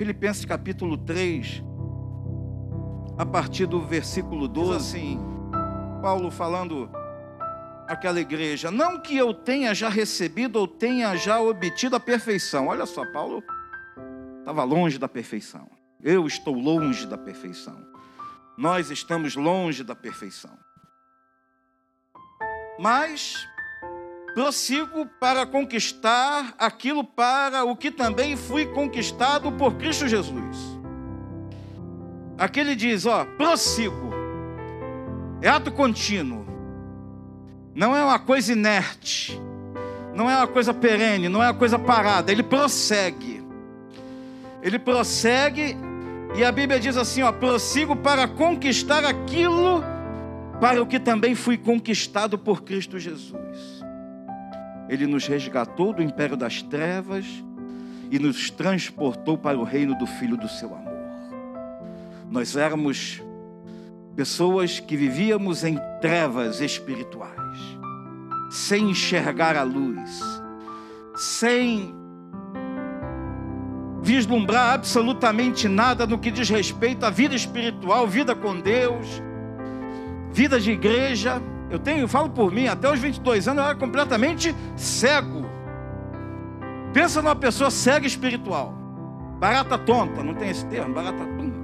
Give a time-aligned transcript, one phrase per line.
[0.00, 1.62] Filipenses capítulo 3,
[3.18, 5.20] a partir do versículo 12, assim,
[6.00, 6.90] Paulo falando
[7.86, 12.68] aquela igreja, não que eu tenha já recebido ou tenha já obtido a perfeição.
[12.68, 13.44] Olha só, Paulo
[14.38, 15.70] estava longe da perfeição.
[16.02, 17.86] Eu estou longe da perfeição.
[18.56, 20.58] Nós estamos longe da perfeição.
[22.78, 23.46] Mas
[24.34, 30.56] prossigo para conquistar aquilo para o que também fui conquistado por Cristo Jesus.
[32.38, 34.10] Aqui ele diz, ó, prossigo.
[35.42, 36.46] É ato contínuo.
[37.74, 39.40] Não é uma coisa inerte.
[40.14, 43.42] Não é uma coisa perene, não é uma coisa parada, ele prossegue.
[44.62, 45.76] Ele prossegue
[46.34, 49.82] e a Bíblia diz assim, ó, prossigo para conquistar aquilo
[50.60, 53.79] para o que também fui conquistado por Cristo Jesus.
[54.90, 57.24] Ele nos resgatou do império das trevas
[58.10, 60.90] e nos transportou para o reino do Filho do seu amor.
[62.28, 63.22] Nós éramos
[64.16, 67.58] pessoas que vivíamos em trevas espirituais,
[68.50, 70.20] sem enxergar a luz,
[71.14, 71.94] sem
[74.02, 79.06] vislumbrar absolutamente nada no que diz respeito à vida espiritual, vida com Deus,
[80.32, 81.40] vida de igreja.
[81.70, 85.48] Eu tenho, eu falo por mim, até os 22 anos eu era completamente cego.
[86.92, 88.74] Pensa numa pessoa cega espiritual.
[89.38, 90.92] Barata tonta, não tem esse termo?
[90.92, 91.60] Barata tonta.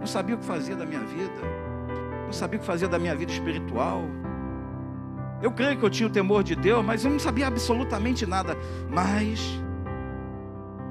[0.00, 1.60] Não sabia o que fazia da minha vida.
[2.24, 4.02] Não sabia o que fazia da minha vida espiritual.
[5.42, 8.56] Eu creio que eu tinha o temor de Deus, mas eu não sabia absolutamente nada.
[8.88, 9.40] Mas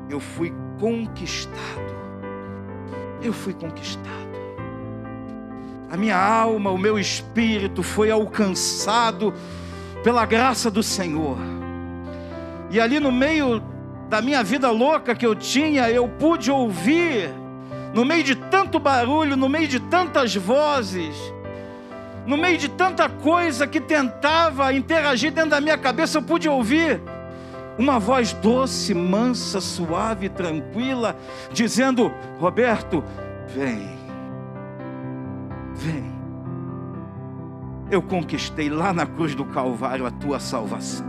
[0.07, 1.97] eu fui conquistado.
[3.23, 4.38] Eu fui conquistado
[5.91, 9.33] a minha alma, o meu espírito foi alcançado
[10.03, 11.37] pela graça do Senhor.
[12.69, 13.61] E ali no meio
[14.07, 17.29] da minha vida louca que eu tinha, eu pude ouvir,
[17.93, 21.15] no meio de tanto barulho, no meio de tantas vozes,
[22.25, 27.01] no meio de tanta coisa que tentava interagir dentro da minha cabeça, eu pude ouvir
[27.79, 31.15] uma voz doce, mansa, suave, tranquila,
[31.51, 33.03] dizendo: Roberto,
[33.47, 33.98] vem
[35.75, 36.19] Vem.
[37.91, 41.07] Eu conquistei lá na cruz do Calvário a tua salvação.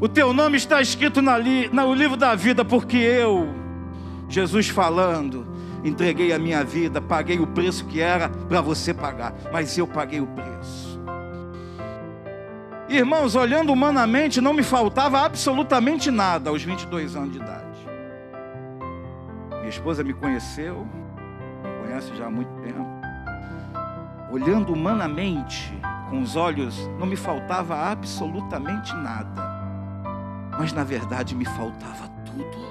[0.00, 3.48] O teu nome está escrito na li, no livro da vida, porque eu,
[4.28, 5.46] Jesus falando,
[5.84, 10.20] entreguei a minha vida, paguei o preço que era para você pagar, mas eu paguei
[10.20, 10.88] o preço.
[12.88, 17.66] Irmãos, olhando humanamente, não me faltava absolutamente nada aos 22 anos de idade.
[19.50, 20.86] Minha esposa me conheceu,
[21.88, 22.86] conhece já há muito tempo.
[24.30, 25.72] Olhando humanamente,
[26.10, 29.48] com os olhos, não me faltava absolutamente nada.
[30.58, 32.68] Mas na verdade me faltava tudo.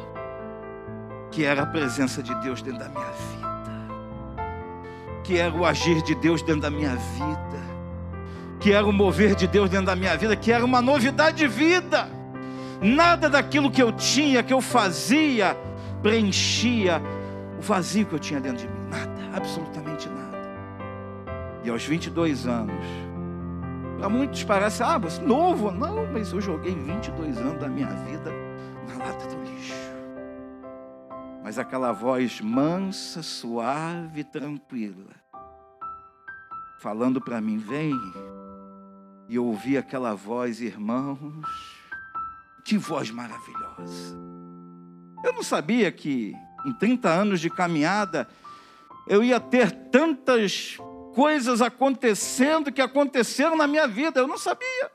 [1.32, 3.48] Que era a presença de Deus dentro da minha vida.
[5.24, 7.38] Que era o agir de Deus dentro da minha vida.
[8.60, 11.48] Que era o mover de Deus dentro da minha vida, que era uma novidade de
[11.48, 12.08] vida.
[12.82, 15.58] Nada daquilo que eu tinha, que eu fazia,
[16.04, 17.02] preenchia
[17.58, 18.77] o vazio que eu tinha dentro de mim.
[19.38, 20.38] Absolutamente nada.
[21.64, 22.86] E aos 22 anos,
[23.98, 25.72] para muitos parece, ah, você novo.
[25.72, 28.32] Não, mas eu joguei 22 anos da minha vida
[28.88, 29.74] na lata do lixo.
[31.44, 35.14] Mas aquela voz mansa, suave, tranquila,
[36.80, 37.94] falando para mim, vem.
[39.30, 41.46] E eu ouvi aquela voz, irmãos,
[42.64, 44.18] que voz maravilhosa.
[45.24, 46.34] Eu não sabia que
[46.66, 48.28] em 30 anos de caminhada,
[49.10, 50.78] eu ia ter tantas
[51.16, 54.92] coisas acontecendo que aconteceram na minha vida, eu não sabia.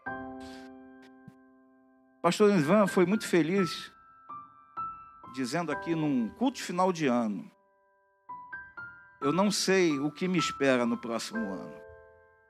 [2.23, 3.91] Pastor Ivan foi muito feliz,
[5.34, 7.50] dizendo aqui num culto final de ano:
[9.21, 11.75] Eu não sei o que me espera no próximo ano,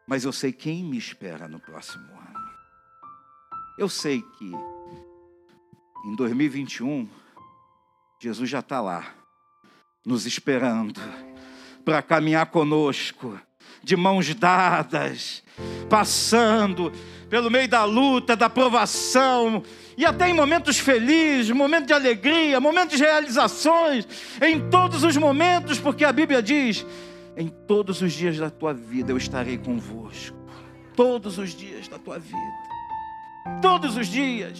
[0.06, 2.50] mas eu sei quem me espera no próximo ano.
[3.78, 4.52] Eu sei que
[6.04, 7.08] em 2021
[8.20, 9.14] Jesus já está lá,
[10.04, 11.00] nos esperando,
[11.84, 13.38] para caminhar conosco,
[13.82, 15.42] de mãos dadas,
[15.88, 16.92] passando
[17.28, 19.62] pelo meio da luta, da provação,
[19.96, 24.06] e até em momentos felizes, momentos de alegria, momentos de realizações,
[24.40, 26.84] em todos os momentos, porque a Bíblia diz:
[27.36, 30.36] em todos os dias da tua vida eu estarei convosco.
[30.94, 32.62] Todos os dias da tua vida.
[33.60, 34.58] Todos os dias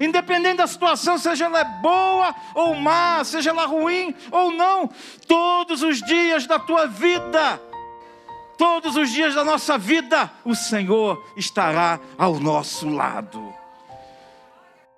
[0.00, 4.90] independente da situação, seja ela boa ou má, seja ela ruim ou não,
[5.26, 7.60] todos os dias da tua vida,
[8.56, 13.54] todos os dias da nossa vida, o Senhor estará ao nosso lado.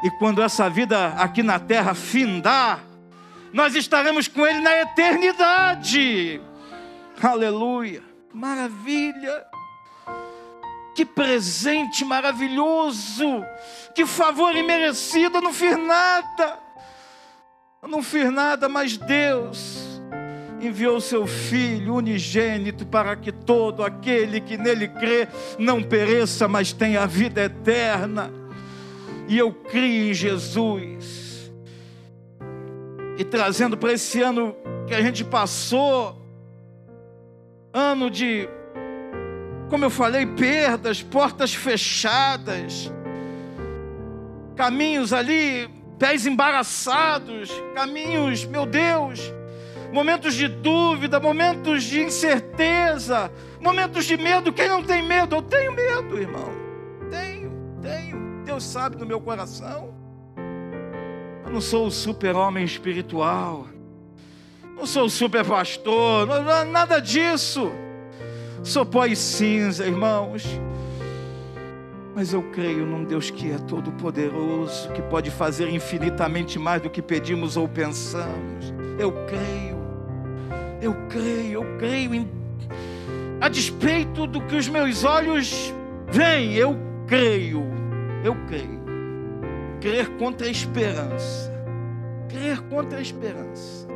[0.03, 2.81] E quando essa vida aqui na terra findar,
[3.53, 6.41] nós estaremos com Ele na eternidade.
[7.21, 8.03] Aleluia.
[8.33, 9.48] Maravilha.
[10.99, 13.45] Que presente maravilhoso.
[13.95, 15.39] Que favor imerecido.
[15.39, 16.59] Eu não fiz nada.
[17.81, 20.03] Eu não fiz nada, mas Deus
[20.61, 27.03] enviou seu Filho unigênito para que todo aquele que nele crê não pereça, mas tenha
[27.03, 28.33] a vida eterna.
[29.29, 31.53] E eu crio em Jesus.
[33.17, 34.53] E trazendo para esse ano
[34.89, 36.21] que a gente passou,
[37.73, 38.49] ano de,
[39.69, 42.93] como eu falei, perdas, portas fechadas,
[44.57, 45.69] caminhos ali,
[45.99, 49.33] pés embaraçados, caminhos, meu Deus,
[49.93, 53.31] momentos de dúvida, momentos de incerteza,
[53.61, 54.53] momentos de medo.
[54.53, 55.37] Quem não tem medo?
[55.37, 56.51] Eu tenho medo, irmão.
[57.11, 58.43] Tenho, tenho.
[58.45, 59.95] Deus sabe do meu coração.
[61.45, 63.67] Eu não sou o super-homem espiritual.
[64.77, 67.73] Não sou o super pastor, não, nada disso.
[68.69, 70.45] Sou pó e cinza, irmãos.
[72.15, 76.91] Mas eu creio num Deus que é todo poderoso, que pode fazer infinitamente mais do
[76.91, 78.75] que pedimos ou pensamos.
[78.99, 79.79] Eu creio.
[80.83, 82.29] Eu creio, eu creio em
[83.41, 85.73] a despeito do que os meus olhos
[86.13, 86.77] veem, eu
[87.07, 87.63] creio.
[88.23, 88.83] Eu creio.
[89.81, 91.51] Crer contra a esperança.
[92.29, 93.89] Crer contra a esperança.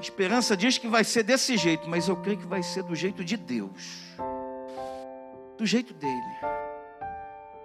[0.00, 3.24] Esperança diz que vai ser desse jeito, mas eu creio que vai ser do jeito
[3.24, 4.04] de Deus.
[5.56, 6.56] Do jeito dele.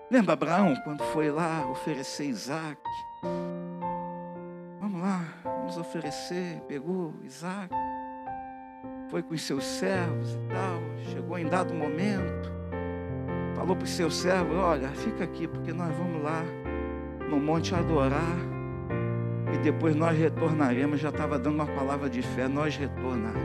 [0.09, 2.81] Lembra Abraão quando foi lá oferecer Isaac?
[4.79, 6.61] Vamos lá, vamos oferecer.
[6.67, 7.73] Pegou Isaac,
[9.09, 10.81] foi com os seus servos e tal.
[11.11, 12.51] Chegou em dado momento,
[13.55, 16.43] falou para os seus servos: Olha, fica aqui, porque nós vamos lá
[17.29, 18.50] no monte adorar
[19.53, 20.99] e depois nós retornaremos.
[20.99, 23.41] Já estava dando uma palavra de fé, nós retornaremos.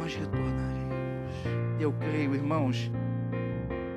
[0.00, 1.34] Nós retornaremos.
[1.80, 2.90] Eu creio, irmãos,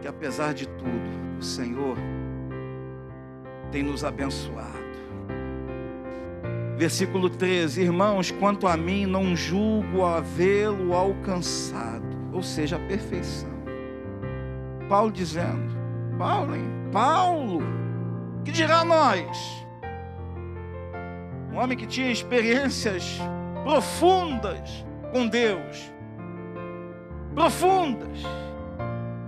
[0.01, 1.97] que apesar de tudo, o Senhor
[3.71, 4.87] tem nos abençoado.
[6.77, 13.49] Versículo 13: Irmãos, quanto a mim, não julgo havê-lo alcançado, ou seja, a perfeição.
[14.87, 15.75] Paulo dizendo,
[16.17, 16.63] Paulo, hein?
[16.91, 17.61] Paulo,
[18.47, 19.65] que dirá nós?
[21.51, 23.19] Um homem que tinha experiências
[23.61, 25.91] profundas com Deus.
[27.35, 28.19] Profundas.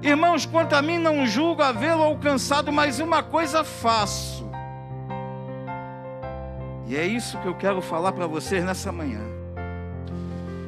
[0.02, 4.50] Irmãos, quanto a mim, não julgo havê-lo alcançado, mas uma coisa faço.
[6.88, 9.20] E é isso que eu quero falar para vocês nessa manhã.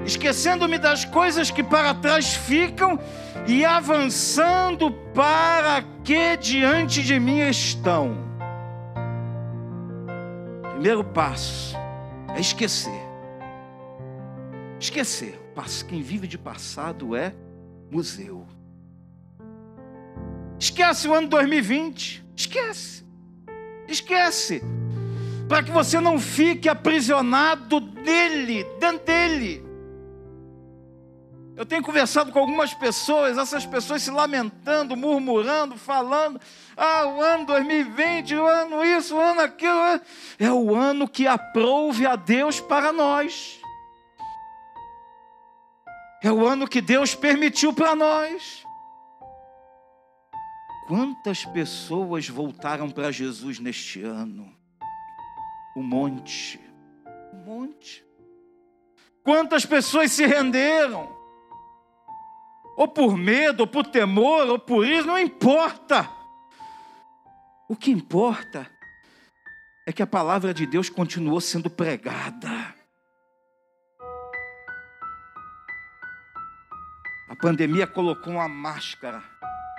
[0.05, 2.99] Esquecendo-me das coisas que para trás ficam
[3.47, 8.30] e avançando para que diante de mim estão
[10.81, 11.77] Primeiro passo
[12.35, 13.07] é esquecer.
[14.79, 15.39] Esquecer.
[15.87, 17.35] Quem vive de passado é
[17.91, 18.47] museu.
[20.59, 22.25] Esquece o ano 2020.
[22.35, 23.05] Esquece.
[23.87, 24.63] Esquece.
[25.47, 29.63] Para que você não fique aprisionado dele, dentro dele.
[31.55, 36.39] Eu tenho conversado com algumas pessoas, essas pessoas se lamentando, murmurando, falando:
[36.77, 40.01] ah, o ano 2020, o ano isso, o ano aquilo.
[40.39, 43.59] É o ano que aprouve a Deus para nós.
[46.23, 48.63] É o ano que Deus permitiu para nós.
[50.87, 54.55] Quantas pessoas voltaram para Jesus neste ano?
[55.75, 56.59] Um monte.
[57.33, 58.05] Um monte.
[59.23, 61.20] Quantas pessoas se renderam?
[62.75, 66.09] Ou por medo, ou por temor, ou por isso, não importa.
[67.69, 68.69] O que importa
[69.87, 72.73] é que a palavra de Deus continuou sendo pregada.
[77.29, 79.23] A pandemia colocou uma máscara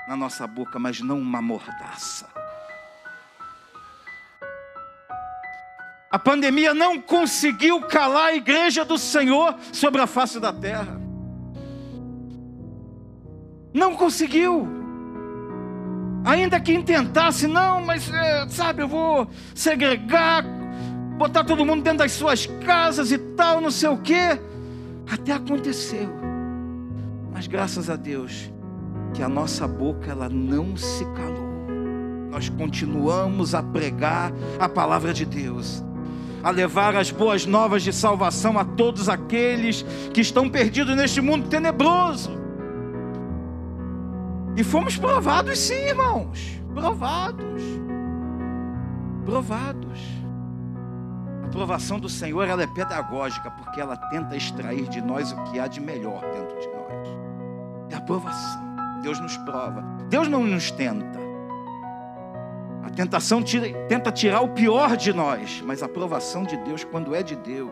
[0.08, 2.30] na nossa boca, mas não uma mordaça.
[6.11, 11.01] A pandemia não conseguiu calar a igreja do Senhor sobre a face da terra.
[13.73, 14.69] Não conseguiu.
[16.25, 20.45] Ainda que tentasse, não, mas é, sabe, eu vou segregar,
[21.19, 24.38] botar todo mundo dentro das suas casas e tal, não sei o quê.
[25.11, 26.09] Até aconteceu.
[27.33, 28.52] Mas graças a Deus
[29.14, 31.52] que a nossa boca ela não se calou.
[32.31, 35.85] Nós continuamos a pregar a palavra de Deus,
[36.43, 41.49] a levar as boas novas de salvação a todos aqueles que estão perdidos neste mundo
[41.49, 42.41] tenebroso.
[44.56, 46.61] E fomos provados sim, irmãos.
[46.75, 47.62] Provados.
[49.25, 50.00] Provados.
[51.44, 55.59] A provação do Senhor ela é pedagógica, porque ela tenta extrair de nós o que
[55.59, 57.09] há de melhor dentro de nós.
[57.90, 58.62] É a provação.
[59.02, 59.82] Deus nos prova.
[60.09, 61.21] Deus não nos tenta.
[62.82, 67.14] A tentação tira, tenta tirar o pior de nós, mas a provação de Deus, quando
[67.14, 67.71] é de Deus,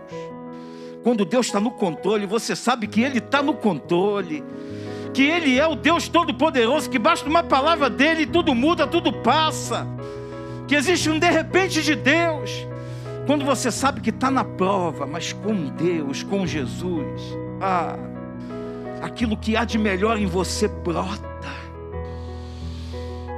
[1.02, 4.44] quando Deus está no controle, você sabe que Ele está no controle,
[5.12, 9.12] que Ele é o Deus Todo-Poderoso, que basta uma palavra dele e tudo muda, tudo
[9.12, 9.86] passa,
[10.66, 12.66] que existe um de repente de Deus.
[13.26, 17.20] Quando você sabe que está na prova, mas com Deus, com Jesus,
[17.60, 17.96] ah,
[19.02, 21.30] aquilo que há de melhor em você brota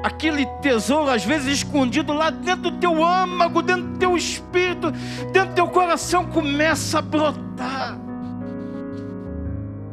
[0.03, 4.91] aquele tesouro, às vezes escondido lá dentro do teu âmago, dentro do teu espírito,
[5.33, 8.02] dentro do teu coração, começa a brotar.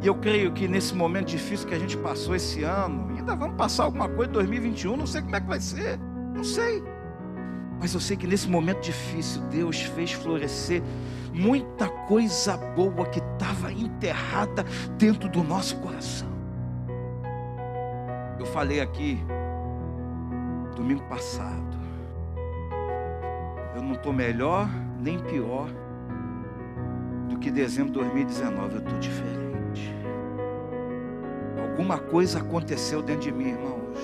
[0.01, 3.57] E eu creio que nesse momento difícil que a gente passou esse ano, ainda vamos
[3.57, 5.99] passar alguma coisa em 2021, não sei como é que vai ser,
[6.33, 6.83] não sei.
[7.81, 10.81] Mas eu sei que nesse momento difícil, Deus fez florescer
[11.33, 14.65] muita coisa boa que estava enterrada
[14.97, 16.29] dentro do nosso coração.
[18.37, 19.19] Eu falei aqui
[20.79, 21.77] domingo passado.
[23.75, 24.67] Eu não estou melhor
[24.99, 25.69] nem pior
[27.29, 28.75] do que dezembro de 2019.
[28.75, 29.48] Eu estou diferente.
[31.79, 33.97] Alguma coisa aconteceu dentro de mim, irmãos.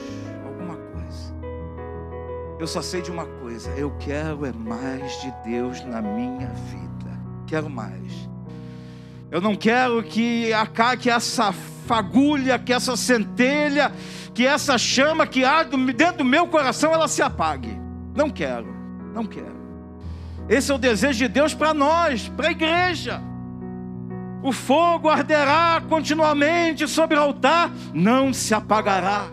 [0.46, 1.36] Alguma coisa.
[2.58, 3.70] Eu só sei de uma coisa.
[3.72, 7.20] Eu quero é mais de Deus na minha vida.
[7.46, 8.30] Quero mais.
[9.30, 11.52] Eu não quero que acabe essa
[11.86, 13.92] fagulha, que essa centelha
[14.34, 17.78] que essa chama que há dentro do meu coração ela se apague.
[18.16, 18.74] Não quero,
[19.14, 19.56] não quero.
[20.48, 23.22] Esse é o desejo de Deus para nós, para a igreja.
[24.46, 29.26] O fogo arderá continuamente sobre o altar, não se apagará.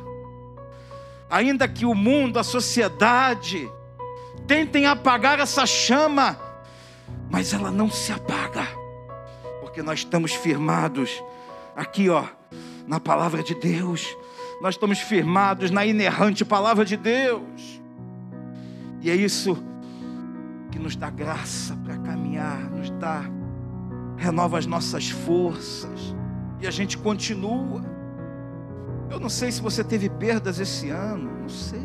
[1.29, 3.71] Ainda que o mundo, a sociedade,
[4.47, 6.39] tentem apagar essa chama,
[7.31, 8.67] mas ela não se apaga,
[9.61, 11.23] porque nós estamos firmados
[11.77, 12.25] aqui, ó,
[12.87, 14.17] na palavra de Deus,
[14.63, 17.83] nós estamos firmados na inerrante palavra de Deus.
[19.03, 19.63] E é isso
[20.71, 23.25] que nos dá graça para caminhar, nos dá,
[24.23, 26.15] renova as nossas forças,
[26.61, 27.83] e a gente continua.
[29.11, 31.83] Eu não sei se você teve perdas esse ano, não sei.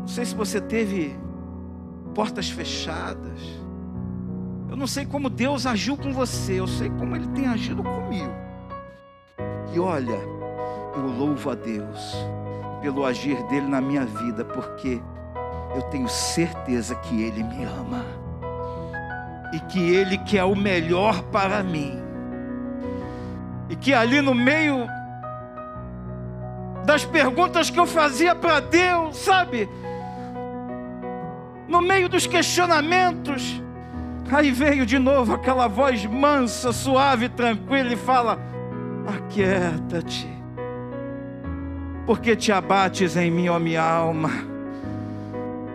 [0.00, 1.18] Não sei se você teve
[2.14, 3.40] portas fechadas.
[4.68, 8.32] Eu não sei como Deus agiu com você, eu sei como Ele tem agido comigo.
[9.74, 10.18] E olha,
[10.94, 12.14] eu louvo a Deus
[12.80, 15.02] pelo agir dele na minha vida, porque
[15.74, 18.19] eu tenho certeza que ele me ama
[19.52, 22.00] e que ele quer o melhor para mim.
[23.68, 24.86] E que ali no meio
[26.84, 29.68] das perguntas que eu fazia para Deus, sabe?
[31.68, 33.62] No meio dos questionamentos,
[34.30, 38.38] aí veio de novo aquela voz mansa, suave, tranquila e fala:
[39.06, 40.40] Aquieta-te
[42.10, 44.30] porque te abates em mim, ó minha alma.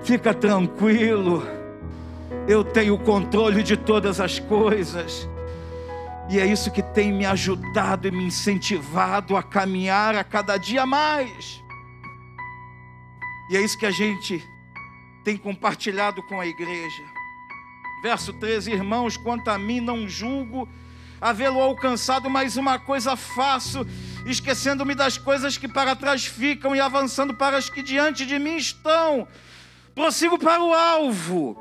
[0.04, 1.42] Fica tranquilo,
[2.48, 5.28] eu tenho o controle de todas as coisas.
[6.30, 10.86] E é isso que tem me ajudado e me incentivado a caminhar a cada dia
[10.86, 11.64] mais.
[13.50, 14.44] E é isso que a gente
[15.24, 17.04] tem compartilhado com a igreja.
[18.02, 20.68] Verso 13: Irmãos, quanto a mim, não julgo
[21.20, 23.86] havê-lo alcançado, mas uma coisa faço,
[24.26, 28.58] esquecendo-me das coisas que para trás ficam e avançando para as que diante de mim
[28.58, 29.28] estão.
[29.94, 31.58] Prossigo para o alvo,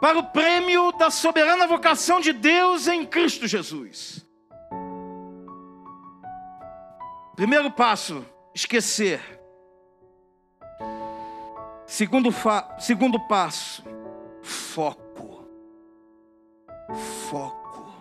[0.00, 4.26] para o prêmio da soberana vocação de Deus em Cristo Jesus.
[7.34, 8.24] Primeiro passo,
[8.54, 9.20] esquecer.
[11.86, 12.30] Segundo,
[12.78, 13.84] segundo passo,
[14.42, 15.44] foco.
[17.28, 17.94] Foco.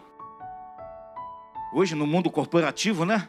[1.74, 3.28] Hoje no mundo corporativo, né?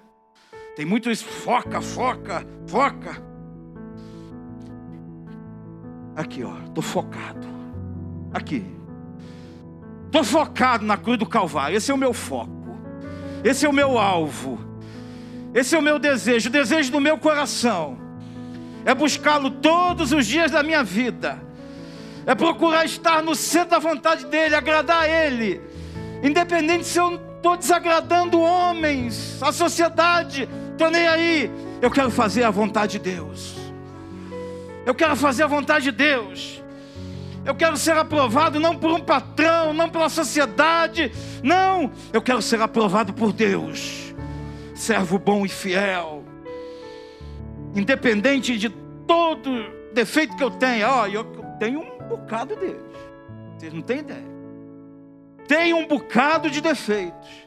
[0.77, 3.23] Tem muito isso, foca, foca, foca.
[6.15, 7.56] Aqui, ó, tô focado.
[8.37, 8.63] Aqui.
[10.13, 11.75] Tô focado na cruz do Calvário.
[11.75, 12.77] Esse é o meu foco.
[13.43, 14.59] Esse é o meu alvo.
[15.55, 17.97] Esse é o meu desejo, o desejo do meu coração.
[18.85, 21.43] É buscá-lo todos os dias da minha vida.
[22.27, 25.63] É procurar estar no centro da vontade dele, agradar a ele.
[26.23, 31.51] Independente se eu estou desagradando homens, a sociedade, estou nem aí.
[31.81, 33.57] Eu quero fazer a vontade de Deus.
[34.85, 36.56] Eu quero fazer a vontade de Deus.
[37.47, 41.13] Eu quero ser aprovado não por um patrão, não pela sociedade.
[41.45, 44.13] Não, eu quero ser aprovado por Deus.
[44.75, 46.25] Servo bom e fiel.
[47.73, 48.69] Independente de
[49.07, 49.51] todo
[49.95, 51.25] defeito que eu tenho, ó, eu
[51.61, 52.83] tenho um bocado deles.
[53.57, 54.37] Vocês não têm ideia.
[55.47, 57.47] Tenho um bocado de defeitos.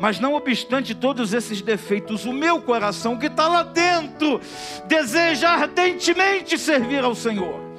[0.00, 4.40] Mas não obstante todos esses defeitos, o meu coração que está lá dentro
[4.88, 7.69] deseja ardentemente servir ao Senhor.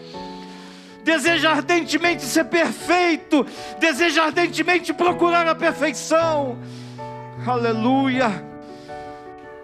[1.04, 3.46] Deseja ardentemente ser perfeito,
[3.80, 6.60] deseja ardentemente procurar a perfeição.
[7.46, 8.46] Aleluia.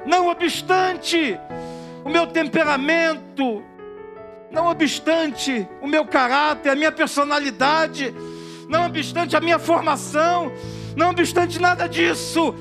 [0.06, 1.38] Não obstante
[2.04, 3.64] o meu temperamento,
[4.50, 8.16] não obstante o meu caráter, a minha personalidade,
[8.68, 10.52] não obstante a minha formação,
[10.96, 12.56] não obstante nada disso,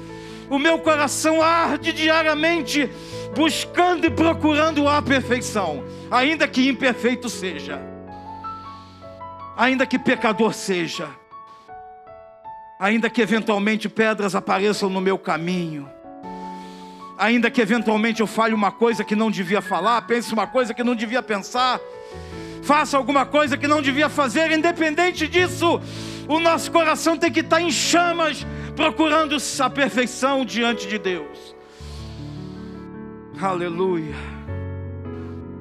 [0.50, 2.90] o meu coração arde diariamente
[3.34, 7.80] buscando e procurando a perfeição, ainda que imperfeito seja,
[9.56, 11.08] ainda que pecador seja,
[12.78, 15.88] ainda que eventualmente pedras apareçam no meu caminho,
[17.16, 20.84] ainda que eventualmente eu fale uma coisa que não devia falar, pense uma coisa que
[20.84, 21.80] não devia pensar,
[22.62, 25.80] faça alguma coisa que não devia fazer, independente disso,
[26.28, 31.56] o nosso coração tem que estar em chamas, procurando a perfeição diante de Deus.
[33.40, 34.14] Aleluia.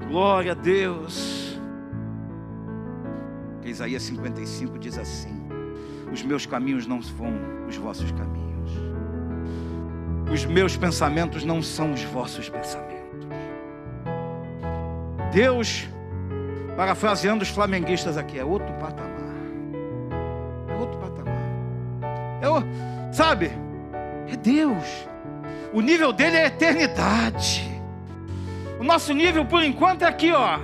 [0.08, 1.45] Glória a Deus.
[3.66, 5.42] Isaías 55 diz assim:
[6.12, 7.34] Os meus caminhos não são
[7.68, 8.72] os vossos caminhos,
[10.32, 12.96] os meus pensamentos não são os vossos pensamentos.
[15.34, 15.90] Deus,
[16.78, 19.16] parafraseando os flamenguistas aqui, é outro patamar.
[22.46, 22.64] Eu,
[23.12, 23.52] sabe?
[24.28, 25.08] É Deus.
[25.74, 27.64] O nível dele é eternidade.
[28.80, 30.60] O nosso nível, por enquanto, é aqui, ó.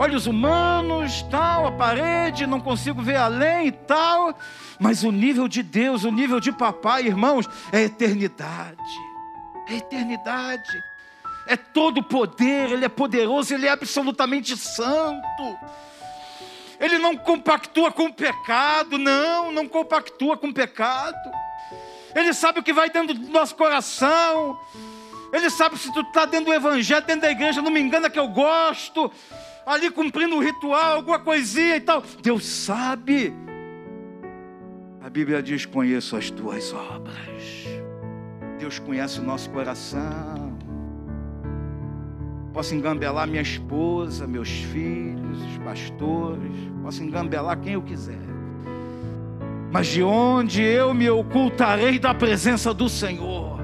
[0.00, 4.34] Olhos humanos, tal, a parede, não consigo ver além e tal.
[4.78, 8.80] Mas o nível de Deus, o nível de papai, irmãos, é eternidade.
[9.68, 10.82] É eternidade.
[11.46, 15.58] É todo poder, ele é poderoso, ele é absolutamente santo.
[16.80, 21.30] Ele não compactua com o pecado, não, não compactua com o pecado.
[22.14, 24.58] Ele sabe o que vai dentro do nosso coração.
[25.30, 28.18] Ele sabe se tu está dentro do evangelho, dentro da igreja, não me engana que
[28.18, 29.12] eu gosto.
[29.66, 32.02] Ali cumprindo o ritual, alguma coisinha e tal.
[32.22, 33.32] Deus sabe.
[35.02, 37.66] A Bíblia diz: Conheço as tuas obras.
[38.58, 40.58] Deus conhece o nosso coração.
[42.52, 48.18] Posso engambelar minha esposa, meus filhos, os pastores, posso engambelar quem eu quiser.
[49.70, 53.60] Mas de onde eu me ocultarei da presença do Senhor?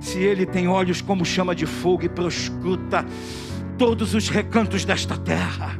[0.00, 3.04] Se Ele tem olhos como chama de fogo e proscruta
[3.78, 5.78] todos os recantos desta terra,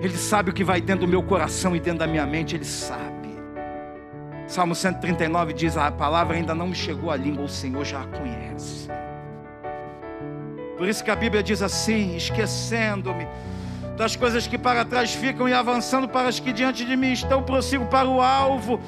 [0.00, 2.64] Ele sabe o que vai dentro do meu coração e dentro da minha mente, Ele
[2.64, 3.12] sabe.
[4.46, 8.06] Salmo 139 diz: A palavra ainda não me chegou à língua, o Senhor já a
[8.06, 8.88] conhece.
[10.76, 13.26] Por isso que a Bíblia diz assim: esquecendo-me
[13.96, 17.42] das coisas que para trás ficam e avançando para as que diante de mim estão,
[17.42, 18.80] prossigo para o alvo,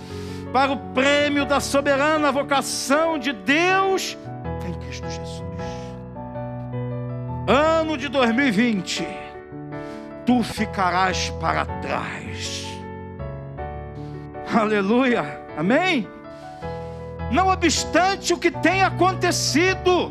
[0.53, 4.19] para o prêmio da soberana vocação de Deus
[4.67, 5.24] em Cristo Jesus.
[7.95, 9.07] Ano de 2020,
[10.27, 12.67] tu ficarás para trás.
[14.53, 16.09] Aleluia, amém?
[17.31, 20.11] Não obstante o que tem acontecido,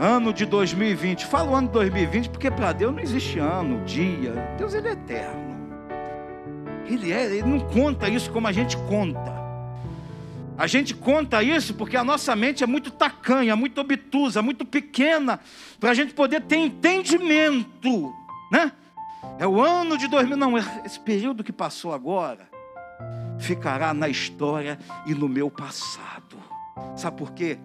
[0.00, 1.26] Ano de 2020.
[1.26, 4.32] Falo ano de 2020 porque para Deus não existe ano, dia.
[4.58, 5.56] Deus ele é eterno.
[6.86, 9.37] Ele é, ele não conta isso como a gente conta.
[10.58, 15.40] A gente conta isso porque a nossa mente é muito tacanha, muito obtusa, muito pequena,
[15.78, 18.12] para a gente poder ter entendimento,
[18.52, 18.72] né?
[19.38, 22.48] É o ano de 2000, não, esse período que passou agora
[23.38, 26.36] ficará na história e no meu passado.
[26.96, 27.58] Sabe por quê?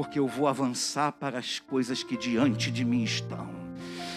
[0.00, 3.59] porque eu vou avançar para as coisas que diante de mim estão.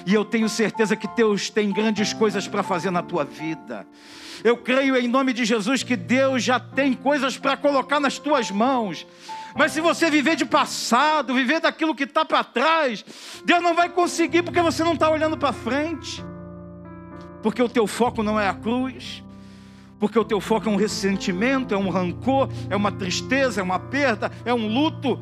[0.05, 3.87] E eu tenho certeza que Deus tem grandes coisas para fazer na tua vida.
[4.43, 8.51] Eu creio em nome de Jesus que Deus já tem coisas para colocar nas tuas
[8.51, 9.05] mãos.
[9.55, 13.05] Mas se você viver de passado, viver daquilo que está para trás,
[13.45, 16.23] Deus não vai conseguir porque você não está olhando para frente.
[17.41, 19.23] Porque o teu foco não é a cruz,
[19.99, 23.79] porque o teu foco é um ressentimento, é um rancor, é uma tristeza, é uma
[23.79, 25.19] perda, é um luto.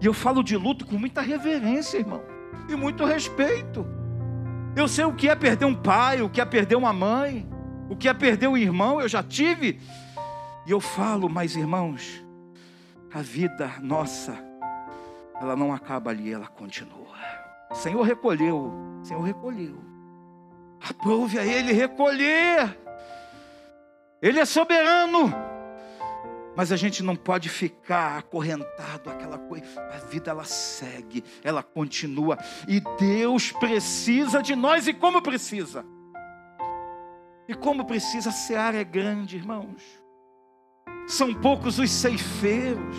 [0.00, 2.22] E eu falo de luto com muita reverência, irmão,
[2.68, 3.86] e muito respeito.
[4.76, 7.48] Eu sei o que é perder um pai, o que é perder uma mãe,
[7.88, 9.80] o que é perder um irmão, eu já tive.
[10.66, 12.24] E eu falo, mas irmãos,
[13.12, 14.36] a vida nossa,
[15.40, 17.04] ela não acaba ali, ela continua.
[17.70, 19.78] O Senhor recolheu, o Senhor recolheu.
[20.88, 22.76] Aprove a Ele recolher.
[24.20, 25.32] Ele é soberano.
[26.56, 29.64] Mas a gente não pode ficar acorrentado àquela coisa.
[29.92, 32.38] A vida ela segue, ela continua.
[32.68, 34.86] E Deus precisa de nós.
[34.86, 35.84] E como precisa?
[37.48, 38.28] E como precisa?
[38.28, 39.82] A seara é grande, irmãos.
[41.08, 42.96] São poucos os ceifeiros.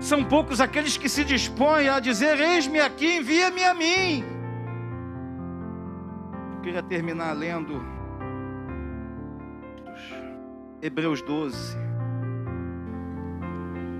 [0.00, 4.24] São poucos aqueles que se dispõem a dizer: Eis-me aqui, envia-me a mim.
[6.54, 7.84] Eu queria terminar lendo
[10.82, 11.95] Hebreus 12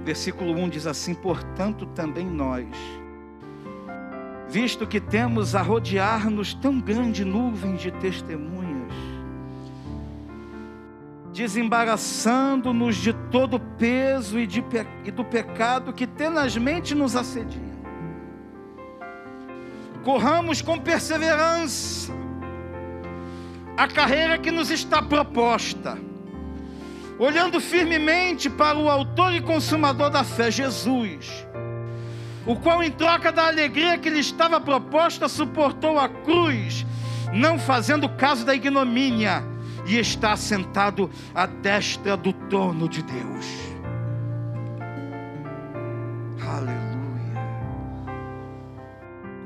[0.06, 2.68] Versículo 1 diz assim: Portanto, também nós,
[4.48, 8.92] visto que temos a rodear-nos tão grande nuvem de testemunhas,
[11.32, 14.64] desembaraçando-nos de todo peso e, de,
[15.04, 17.74] e do pecado que tenazmente nos assedia.
[20.04, 22.12] Corramos com perseverança
[23.76, 25.98] a carreira que nos está proposta
[27.18, 31.46] olhando firmemente para o Autor e Consumador da fé, Jesus,
[32.44, 36.86] o qual, em troca da alegria que lhe estava proposta, suportou a cruz,
[37.32, 39.42] não fazendo caso da ignomínia,
[39.86, 43.46] e está sentado à destra do trono de Deus.
[46.44, 46.86] Aleluia.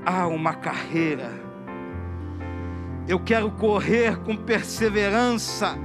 [0.05, 1.31] Há uma carreira.
[3.07, 5.77] Eu quero correr com perseverança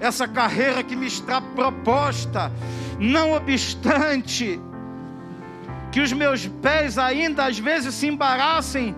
[0.00, 2.50] essa carreira que me está proposta,
[2.98, 4.60] não obstante
[5.90, 8.94] que os meus pés ainda às vezes se embaraçem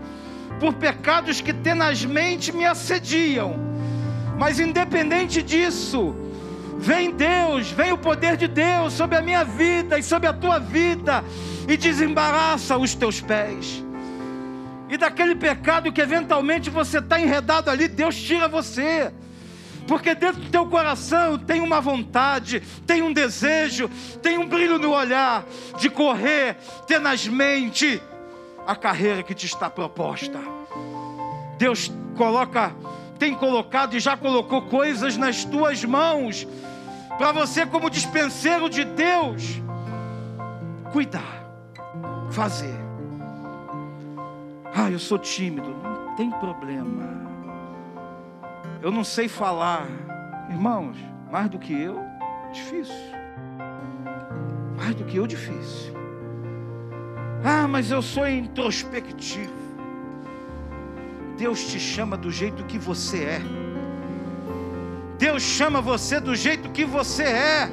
[0.58, 3.56] por pecados que tenazmente me assediam,
[4.38, 6.14] mas independente disso,
[6.78, 10.58] vem Deus, vem o poder de Deus sobre a minha vida e sobre a tua
[10.58, 11.24] vida
[11.68, 13.84] e desembaraça os teus pés.
[14.88, 19.12] E daquele pecado que eventualmente você está enredado ali, Deus tira você
[19.88, 23.88] porque dentro do teu coração tem uma vontade, tem um desejo,
[24.22, 25.46] tem um brilho no olhar
[25.78, 28.00] de correr tenazmente
[28.66, 30.38] a carreira que te está proposta.
[31.56, 32.76] Deus coloca,
[33.18, 36.46] tem colocado e já colocou coisas nas tuas mãos
[37.16, 39.60] para você, como dispenseiro de Deus,
[40.92, 41.48] cuidar,
[42.30, 42.78] fazer.
[44.74, 47.27] Ah, eu sou tímido, não tem problema
[48.82, 49.86] eu não sei falar.
[50.48, 50.96] Irmãos,
[51.30, 52.00] mais do que eu,
[52.52, 52.94] difícil.
[54.76, 55.94] Mais do que eu, difícil.
[57.44, 59.58] Ah, mas eu sou introspectivo.
[61.36, 63.40] Deus te chama do jeito que você é.
[65.18, 67.70] Deus chama você do jeito que você é.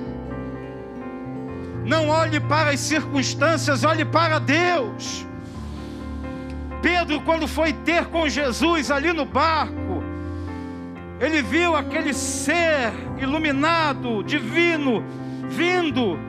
[1.85, 5.25] Não olhe para as circunstâncias, olhe para Deus.
[6.81, 9.84] Pedro, quando foi ter com Jesus ali no barco,
[11.19, 15.03] ele viu aquele ser iluminado, divino,
[15.49, 16.19] vindo,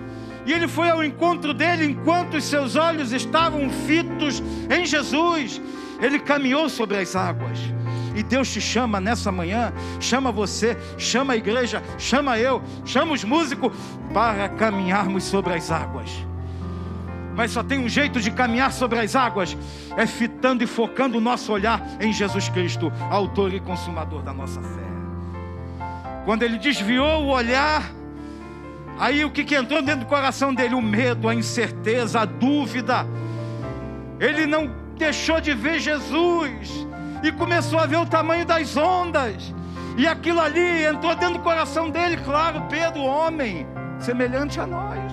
[0.47, 5.61] e ele foi ao encontro dele enquanto os seus olhos estavam fitos em Jesus.
[6.01, 7.59] Ele caminhou sobre as águas.
[8.15, 13.25] E Deus te chama nessa manhã, chama você, chama a igreja, chama eu, chama os
[13.25, 13.73] músicos
[14.15, 16.11] para caminharmos sobre as águas.
[17.37, 19.57] Mas só tem um jeito de caminhar sobre as águas,
[19.95, 24.61] é fitando e focando o nosso olhar em Jesus Cristo, autor e consumador da nossa
[24.63, 24.87] fé.
[26.25, 27.93] Quando ele desviou o olhar,
[28.99, 30.75] aí o que, que entrou dentro do coração dele?
[30.75, 33.07] O medo, a incerteza, a dúvida.
[34.19, 36.87] Ele não deixou de ver Jesus
[37.23, 39.55] e começou a ver o tamanho das ondas.
[39.99, 43.67] E aquilo ali entrou dentro do coração dele, claro, Pedro, homem,
[43.99, 45.06] semelhante a nós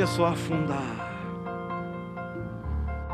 [0.00, 1.12] começou a afundar.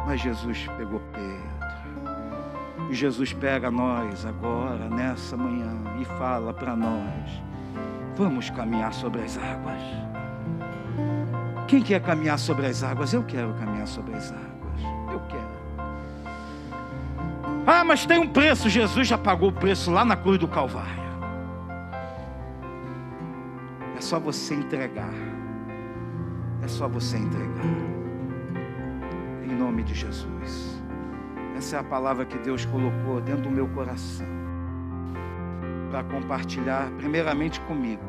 [0.07, 2.89] Mas Jesus pegou Pedro.
[2.89, 7.43] E Jesus pega nós agora, nessa manhã, e fala para nós:
[8.15, 9.83] vamos caminhar sobre as águas.
[11.67, 13.13] Quem quer caminhar sobre as águas?
[13.13, 14.81] Eu quero caminhar sobre as águas.
[15.11, 15.57] Eu quero.
[17.67, 18.71] Ah, mas tem um preço.
[18.71, 21.05] Jesus já pagou o preço lá na cruz do Calvário.
[23.97, 25.36] É só você entregar.
[26.67, 27.65] É só você entregar.
[29.45, 30.83] Em nome de Jesus.
[31.57, 34.27] Essa é a palavra que Deus colocou dentro do meu coração.
[35.93, 38.03] Para compartilhar, primeiramente comigo